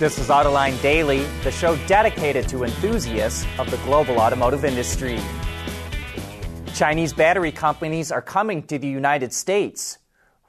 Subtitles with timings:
[0.00, 5.20] This is Autoline Daily, the show dedicated to enthusiasts of the global automotive industry.
[6.74, 9.98] Chinese battery companies are coming to the United States.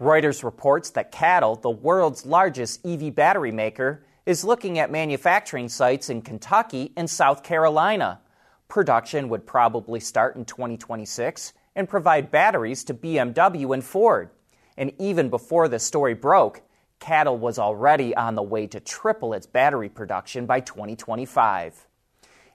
[0.02, 6.10] Reuters reports that CATL, the world's largest EV battery maker, is looking at manufacturing sites
[6.10, 8.22] in Kentucky and South Carolina.
[8.68, 14.32] Production would probably start in 2026 and provide batteries to BMW and Ford.
[14.76, 16.64] And even before the story broke,
[17.06, 21.88] CATL was already on the way to triple its battery production by 2025.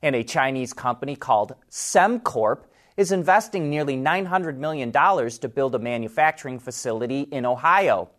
[0.02, 2.64] And a Chinese company called SemCorp
[2.96, 8.10] is investing nearly $900 million to build a manufacturing facility in Ohio.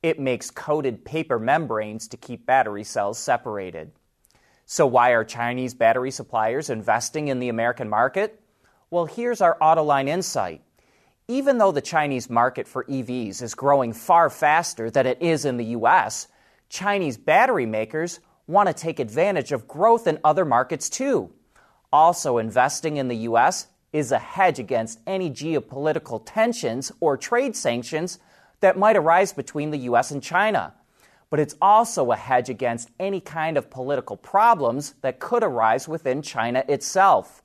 [0.00, 3.90] It makes coated paper membranes to keep battery cells separated.
[4.66, 8.40] So, why are Chinese battery suppliers investing in the American market?
[8.90, 10.62] Well, here's our Autoline insight.
[11.30, 15.58] Even though the Chinese market for EVs is growing far faster than it is in
[15.58, 16.26] the US,
[16.68, 21.30] Chinese battery makers want to take advantage of growth in other markets too.
[21.92, 28.18] Also, investing in the US is a hedge against any geopolitical tensions or trade sanctions
[28.58, 30.74] that might arise between the US and China.
[31.30, 36.22] But it's also a hedge against any kind of political problems that could arise within
[36.22, 37.44] China itself.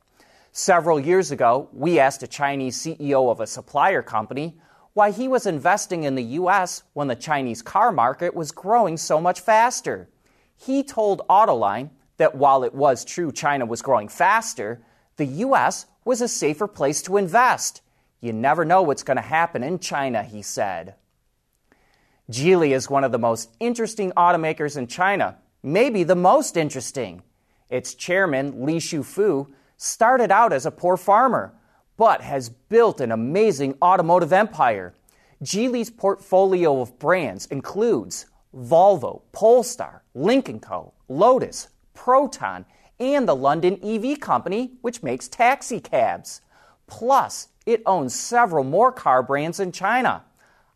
[0.58, 4.58] Several years ago, we asked a Chinese CEO of a supplier company
[4.94, 6.84] why he was investing in the U.S.
[6.94, 10.08] when the Chinese car market was growing so much faster.
[10.56, 14.82] He told Autoline that while it was true China was growing faster,
[15.18, 15.88] the U.S.
[16.06, 17.82] was a safer place to invest.
[18.22, 20.96] You never know what's going to happen in China, he said.
[22.32, 27.24] Geely is one of the most interesting automakers in China, maybe the most interesting.
[27.70, 29.48] Its chairman, Li Shufu,
[29.78, 31.54] started out as a poor farmer,
[31.98, 34.94] but has built an amazing automotive empire.
[35.44, 38.26] Geely's portfolio of brands includes
[38.56, 42.66] Volvo, Polestar, Lynk & Co., Lotus, Proton,
[43.00, 46.42] and the London EV company, which makes taxi cabs.
[46.88, 50.24] Plus, it owns several more car brands in China.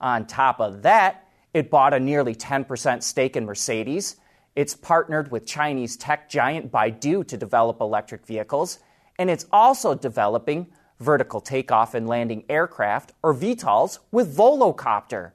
[0.02, 4.18] On top of that, it bought a nearly 10% stake in Mercedes.
[4.56, 8.80] It's partnered with Chinese tech giant Baidu to develop electric vehicles
[9.20, 10.66] and it's also developing
[11.00, 15.34] vertical takeoff and landing aircraft, or VTOLs, with Volocopter.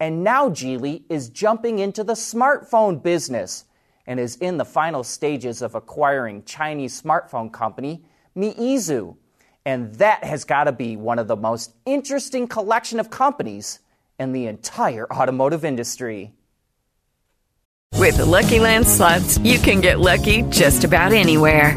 [0.00, 3.64] And now Geely is jumping into the smartphone business
[4.06, 8.04] and is in the final stages of acquiring Chinese smartphone company
[8.36, 9.16] Meizu.
[9.64, 13.80] And that has got to be one of the most interesting collection of companies
[14.18, 16.32] in the entire automotive industry.
[17.94, 21.76] With the Lucky Land slots, you can get lucky just about anywhere.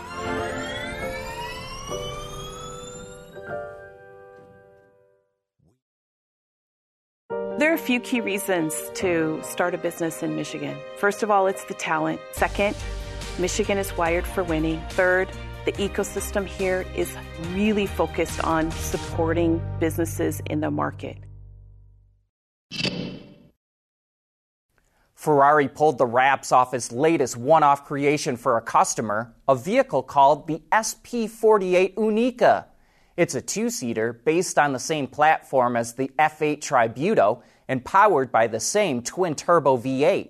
[7.61, 10.75] There are a few key reasons to start a business in Michigan.
[10.97, 12.19] First of all, it's the talent.
[12.31, 12.75] Second,
[13.37, 14.81] Michigan is wired for winning.
[14.89, 15.29] Third,
[15.65, 17.15] the ecosystem here is
[17.53, 21.17] really focused on supporting businesses in the market.
[25.13, 30.01] Ferrari pulled the wraps off its latest one off creation for a customer, a vehicle
[30.01, 32.70] called the SP48 Unica.
[33.17, 38.31] It's a two seater based on the same platform as the F8 Tributo and powered
[38.31, 40.29] by the same twin turbo V8.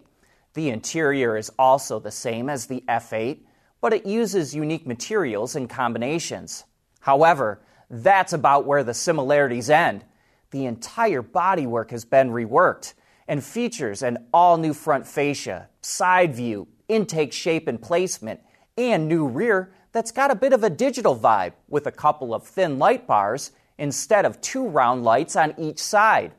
[0.54, 3.40] The interior is also the same as the F8,
[3.80, 6.66] but it uses unique materials and combinations.
[7.00, 7.62] However,
[7.94, 10.06] That's about where the similarities end.
[10.52, 12.94] The entire bodywork has been reworked
[13.28, 18.40] and features an all new front fascia, side view, intake shape and placement,
[18.78, 22.46] and new rear that's got a bit of a digital vibe with a couple of
[22.46, 26.34] thin light bars instead of two round lights on each side.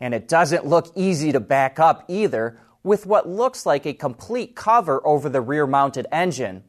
[0.00, 4.54] And it doesn't look easy to back up either with what looks like a complete
[4.54, 6.62] cover over the rear mounted engine.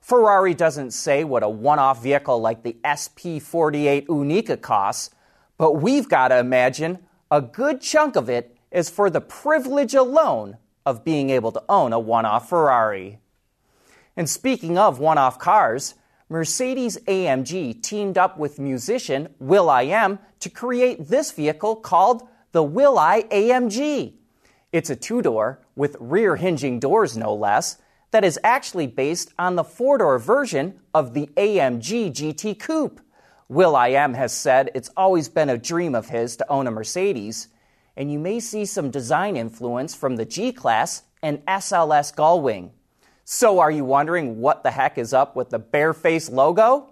[0.00, 5.10] Ferrari doesn't say what a one off vehicle like the SP48 Unica costs,
[5.58, 7.00] but we've got to imagine
[7.30, 10.56] a good chunk of it is for the privilege alone
[10.86, 13.18] of being able to own a one off Ferrari.
[14.18, 15.94] And speaking of one off cars,
[16.28, 24.14] Mercedes AMG teamed up with musician will.i.am to create this vehicle called the Will.i AMG.
[24.72, 27.78] It's a two door with rear hinging doors, no less,
[28.10, 33.00] that is actually based on the four door version of the AMG GT Coupe.
[33.48, 37.46] will.i.am has said it's always been a dream of his to own a Mercedes,
[37.96, 42.70] and you may see some design influence from the G Class and SLS Gullwing.
[43.30, 46.88] So, are you wondering what the heck is up with the Bareface logo?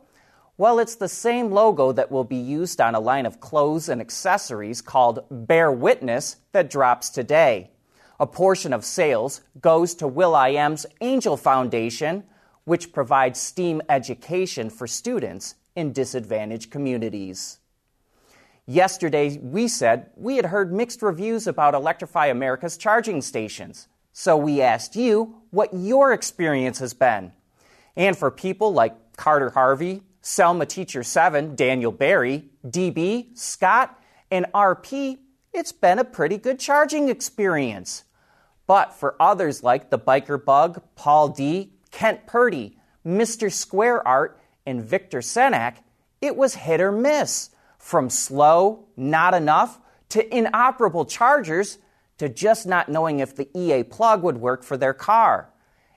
[0.59, 4.03] Well, it's the same logo that will be used on a line of clothes and
[4.03, 7.71] accessories called Bear Witness that drops today.
[8.21, 12.23] A portion of sales goes to will.i.am's Angel Foundation,
[12.65, 17.61] which provides STEAM education for students in disadvantaged communities.
[18.67, 23.89] Yesterday, we said we had heard mixed reviews about Electrify America's charging stations.
[24.19, 27.33] So we asked you what your experience has been.
[27.97, 33.99] And for people like Carter Harvey, Selma Teacher 7, Daniel Barry, DB, Scott,
[34.31, 35.17] and RP,
[35.55, 38.05] it's been a pretty good charging experience.
[38.67, 42.77] But for others like the Biker Bug, Paul D., Kent Purdy,
[43.07, 43.51] Mr.
[43.51, 45.77] Square Art, and Victor Senak,
[46.21, 47.49] it was hit or miss.
[47.79, 49.79] From slow, not enough,
[50.11, 51.79] to inoperable chargers,
[52.19, 55.51] to just not knowing if the EA plug would work for their car.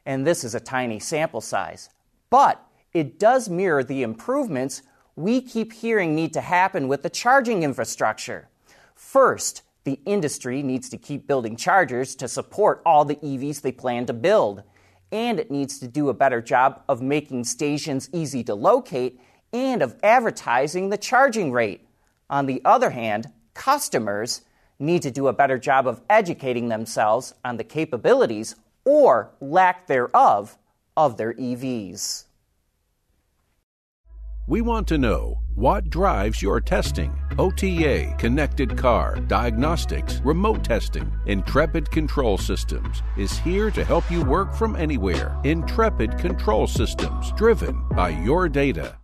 [0.06, 1.90] And this is a tiny sample size.
[2.30, 2.64] But
[2.94, 4.82] it does mirror the improvements
[5.16, 8.48] we keep hearing need to happen with the charging infrastructure.
[8.96, 14.06] First, the industry needs to keep building chargers to support all the EVs they plan
[14.06, 14.64] to build.
[15.12, 19.20] And it needs to do a better job of making stations easy to locate
[19.52, 21.88] and of advertising the charging rate.
[22.30, 24.42] On the other hand, customers
[24.80, 28.56] need to do a better job of educating themselves on the capabilities
[28.86, 30.58] or lack thereof
[30.96, 32.26] of their EVs.
[34.48, 37.14] We want to know what drives your testing.
[37.38, 41.12] OTA, connected car, diagnostics, remote testing.
[41.28, 45.40] Intrepid Control Systems is here to help you work from anywhere.
[45.44, 48.99] Intrepid Control Systems, driven by your data.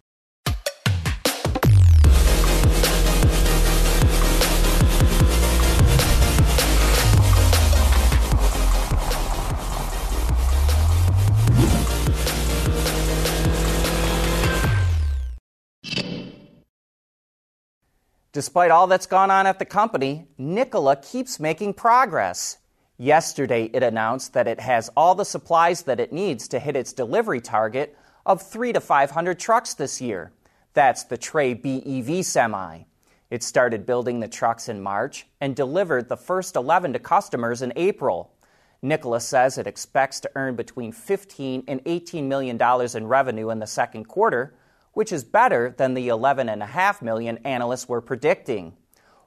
[18.35, 22.57] Despite all that's gone on at the company, Nikola keeps making progress.
[22.97, 26.91] Yesterday, it announced that it has all the supplies that it needs to hit its
[26.91, 30.33] delivery target of 3 to 500 trucks this year.
[30.73, 32.81] That's the Tre BEV semi.
[33.29, 37.71] It started building the trucks in March and delivered the first 11 to customers in
[37.77, 38.33] April.
[38.81, 43.59] Nikola says it expects to earn between 15 and 18 million dollars in revenue in
[43.59, 44.53] the second quarter,
[44.95, 48.73] which is better than the 11.5 million analysts were predicting.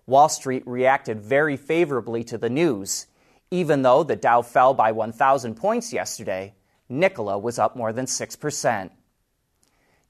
[0.07, 3.07] Wall Street reacted very favorably to the news.
[3.51, 6.55] Even though the Dow fell by 1,000 points yesterday,
[6.89, 8.91] Nikola was up more than 6%.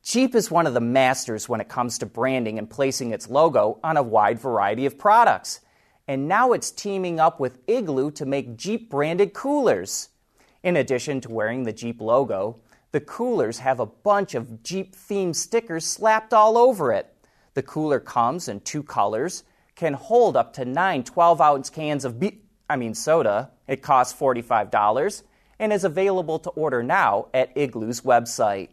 [0.04, 3.80] Jeep is one of the masters when it comes to branding and placing its logo
[3.82, 5.58] on a wide variety of products.
[6.06, 10.08] And now it's teaming up with Igloo to make Jeep branded coolers.
[10.62, 12.60] In addition to wearing the Jeep logo,
[12.92, 17.14] the coolers have a bunch of Jeep themed stickers slapped all over it.
[17.54, 22.18] The cooler comes in two colors, can hold up to nine 12 ounce cans of
[22.18, 23.50] be- I mean soda.
[23.66, 25.22] It costs $45
[25.58, 28.70] and is available to order now at Igloo's website.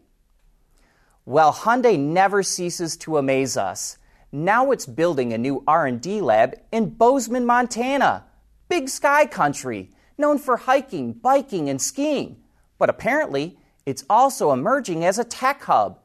[1.25, 3.97] Well, Hyundai never ceases to amaze us.
[4.31, 8.25] Now it's building a new R&D lab in Bozeman, Montana.
[8.69, 12.37] Big sky country, known for hiking, biking, and skiing.
[12.77, 15.99] But apparently, it's also emerging as a tech hub.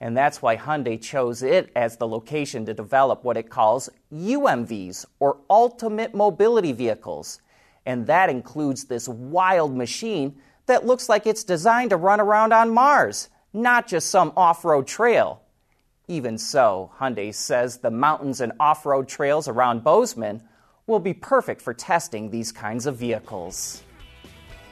[0.00, 5.06] And that's why Hyundai chose it as the location to develop what it calls UMVs,
[5.20, 7.40] or Ultimate Mobility Vehicles.
[7.86, 12.74] And that includes this wild machine that looks like it's designed to run around on
[12.74, 15.40] Mars, not just some off road trail.
[16.08, 20.42] Even so, Hyundai says the mountains and off road trails around Bozeman
[20.86, 23.82] will be perfect for testing these kinds of vehicles.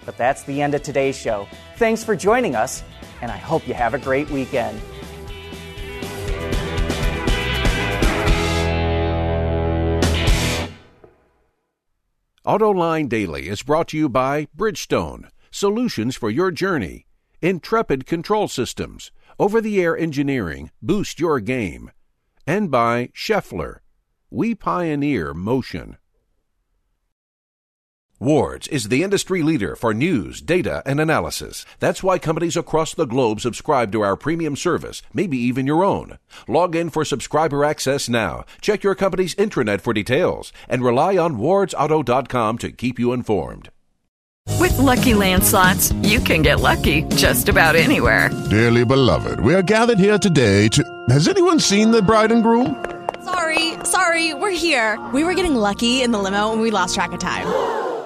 [0.04, 1.46] But that's the end of today's show.
[1.76, 2.82] Thanks for joining us,
[3.22, 4.80] and I hope you have a great weekend.
[12.46, 17.06] AutoLine Daily is brought to you by Bridgestone, solutions for your journey,
[17.40, 21.90] Intrepid Control Systems, over the air engineering, boost your game,
[22.46, 23.78] and by Schaeffler.
[24.30, 25.96] We pioneer motion.
[28.20, 31.66] Wards is the industry leader for news, data, and analysis.
[31.80, 36.18] That's why companies across the globe subscribe to our premium service, maybe even your own.
[36.46, 38.44] Log in for subscriber access now.
[38.60, 43.70] Check your company's intranet for details and rely on wardsauto.com to keep you informed.
[44.60, 48.30] With Lucky Land slots, you can get lucky just about anywhere.
[48.48, 50.84] Dearly beloved, we are gathered here today to.
[51.08, 52.84] Has anyone seen the bride and groom?
[53.24, 55.04] Sorry, sorry, we're here.
[55.12, 57.83] We were getting lucky in the limo and we lost track of time.